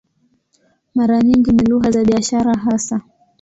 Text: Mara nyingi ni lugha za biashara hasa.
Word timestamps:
Mara 0.95 1.21
nyingi 1.21 1.51
ni 1.51 1.63
lugha 1.65 1.91
za 1.91 2.03
biashara 2.03 2.55
hasa. 2.57 3.01